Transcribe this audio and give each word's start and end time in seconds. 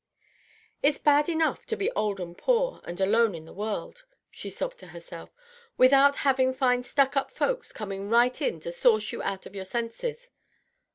"It's 0.81 0.97
bad 0.97 1.29
enough 1.29 1.67
to 1.67 1.75
be 1.75 1.91
old 1.91 2.19
and 2.19 2.35
poor 2.35 2.81
and 2.85 2.99
alone 2.99 3.35
in 3.35 3.45
the 3.45 3.53
world," 3.53 4.03
she 4.31 4.49
sobbed 4.49 4.79
to 4.79 4.87
herself, 4.87 5.29
"without 5.77 6.15
having 6.25 6.55
fine 6.55 6.81
stuck 6.81 7.15
up 7.15 7.29
folks 7.29 7.71
coming 7.71 8.09
right 8.09 8.41
in 8.41 8.59
to 8.61 8.71
sauce 8.71 9.11
you 9.11 9.21
out 9.21 9.45
of 9.45 9.53
your 9.55 9.63
senses." 9.63 10.29